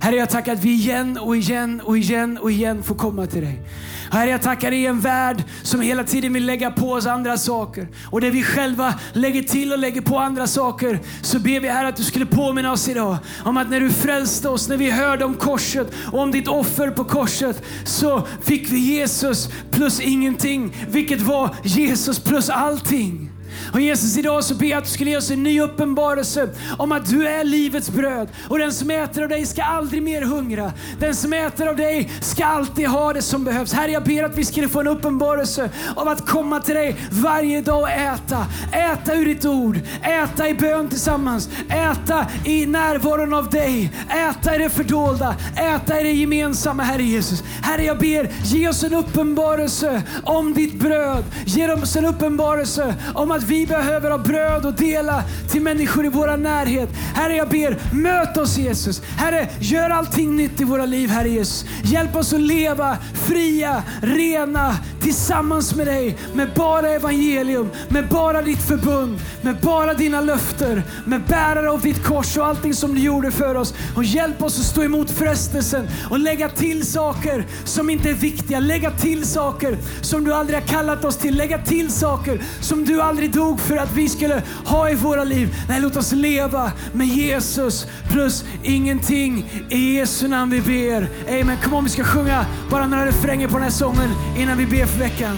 [0.00, 3.42] Herre, jag tackar att vi igen och igen och igen och igen får komma till
[3.42, 3.62] dig.
[4.10, 7.38] Herre, jag tackar dig i en värld som hela tiden vill lägga på oss andra
[7.38, 7.88] saker.
[8.10, 11.84] Och där vi själva lägger till och lägger på andra saker, så ber vi här
[11.84, 15.24] att du skulle påminna oss idag om att när du frälste oss, när vi hörde
[15.24, 21.20] om korset och om ditt offer på korset, så fick vi Jesus plus ingenting, vilket
[21.20, 23.27] var Jesus plus allting.
[23.72, 26.48] Och Jesus, idag så ber jag att du skulle ge oss en ny uppenbarelse
[26.78, 28.28] om att du är livets bröd.
[28.48, 30.72] Och den som äter av dig ska aldrig mer hungra.
[31.00, 33.72] Den som äter av dig ska alltid ha det som behövs.
[33.72, 37.60] Herre, jag ber att vi skulle få en uppenbarelse av att komma till dig varje
[37.60, 38.46] dag och äta.
[38.72, 43.92] Äta ur ditt ord, äta i bön tillsammans, äta i närvaron av dig,
[44.30, 47.42] äta i det fördolda, äta i det gemensamma, Herre Jesus.
[47.62, 51.24] Herre, jag ber, ge oss en uppenbarelse om ditt bröd.
[51.46, 56.06] Ge oss en uppenbarelse om att vi vi behöver ha bröd att dela till människor
[56.06, 56.88] i vår närhet.
[57.14, 59.02] Herre, jag ber, möt oss Jesus.
[59.16, 61.64] Herre, gör allting nytt i våra liv, Herre Jesus.
[61.84, 62.96] Hjälp oss att leva
[63.26, 70.20] fria, rena, tillsammans med dig, med bara evangelium, med bara ditt förbund, med bara dina
[70.20, 73.74] löften, med bärare av ditt kors och allting som du gjorde för oss.
[73.96, 78.60] Och hjälp oss att stå emot frestelsen och lägga till saker som inte är viktiga.
[78.60, 81.36] Lägga till saker som du aldrig har kallat oss till.
[81.36, 85.56] Lägga till saker som du aldrig dog för att vi skulle ha i våra liv.
[85.68, 89.50] Nej, låt oss leva med Jesus plus ingenting.
[89.70, 91.08] I Jesu namn vi ber.
[91.40, 91.56] Amen.
[91.62, 94.86] Kom om vi ska sjunga bara några refränger på den här sången innan vi ber
[94.86, 95.36] för veckan.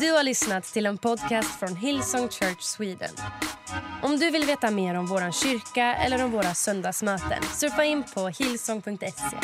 [0.00, 3.10] Du har lyssnat till en podcast från Hillsong Church Sweden.
[4.02, 8.28] Om du vill veta mer om vår kyrka eller om våra söndagsmöten surfa in på
[8.28, 9.36] hillsong.se.